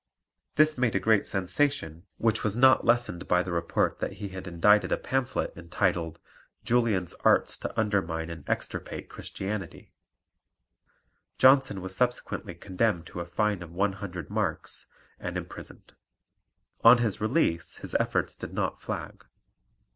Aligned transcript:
This 0.55 0.79
made 0.79 0.95
a 0.95 0.99
great 0.99 1.27
sensation, 1.27 2.07
which 2.17 2.43
was 2.43 2.57
not 2.57 2.83
lessened 2.83 3.27
by 3.27 3.43
the 3.43 3.51
report 3.51 3.99
that 3.99 4.13
he 4.13 4.29
had 4.29 4.47
indited 4.47 4.91
a 4.91 4.97
pamphlet 4.97 5.53
entitled 5.55 6.19
Julian's 6.63 7.13
Arts 7.23 7.55
to 7.59 7.79
undermine 7.79 8.31
and 8.31 8.43
extirpate 8.49 9.09
Christianity. 9.09 9.93
Johnson 11.37 11.81
was 11.81 11.95
subsequently 11.95 12.55
condemned 12.55 13.05
to 13.05 13.19
a 13.19 13.25
fine 13.27 13.61
of 13.61 13.73
one 13.73 13.93
hundred 13.93 14.31
marks, 14.31 14.87
and 15.19 15.37
imprisoned. 15.37 15.93
On 16.83 16.97
his 16.97 17.21
release 17.21 17.77
his 17.77 17.93
efforts 17.99 18.35
did 18.35 18.55
not 18.55 18.81
flag. 18.81 19.23